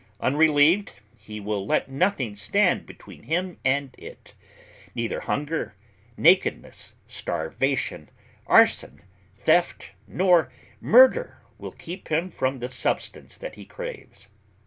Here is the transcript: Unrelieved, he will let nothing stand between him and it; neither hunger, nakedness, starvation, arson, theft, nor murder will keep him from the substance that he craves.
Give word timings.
Unrelieved, 0.19 0.93
he 1.19 1.39
will 1.39 1.63
let 1.63 1.87
nothing 1.87 2.35
stand 2.35 2.87
between 2.87 3.21
him 3.21 3.59
and 3.63 3.93
it; 3.99 4.33
neither 4.95 5.19
hunger, 5.19 5.75
nakedness, 6.17 6.95
starvation, 7.05 8.09
arson, 8.47 9.03
theft, 9.37 9.91
nor 10.07 10.51
murder 10.79 11.43
will 11.59 11.73
keep 11.73 12.07
him 12.07 12.31
from 12.31 12.57
the 12.57 12.69
substance 12.69 13.37
that 13.37 13.53
he 13.53 13.63
craves. 13.63 14.27